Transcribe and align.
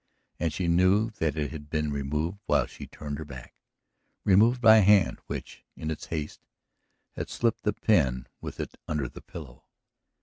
And 0.39 0.51
she 0.51 0.67
knew 0.67 1.11
that 1.19 1.35
it 1.37 1.51
had 1.51 1.69
been 1.69 1.91
removed 1.91 2.39
while 2.47 2.65
she 2.65 2.87
turned 2.87 3.19
her 3.19 3.23
back, 3.23 3.53
removed 4.25 4.59
by 4.59 4.77
a 4.77 4.81
hand 4.81 5.19
which, 5.27 5.63
in 5.75 5.91
its 5.91 6.07
haste, 6.07 6.43
had 7.11 7.29
slipped 7.29 7.61
the 7.61 7.73
pen 7.73 8.25
with 8.41 8.59
it 8.59 8.79
under 8.87 9.07
the 9.07 9.21
pillow. 9.21 9.63